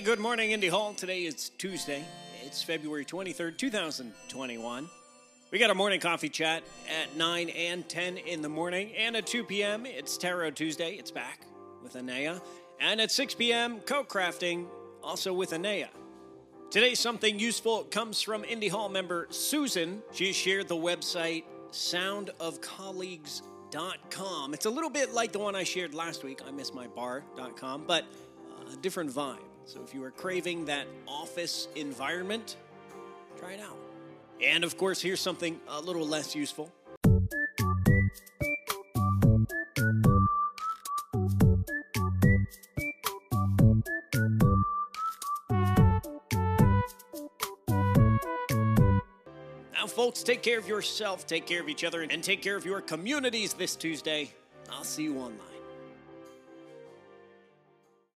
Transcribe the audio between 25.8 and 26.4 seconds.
last week,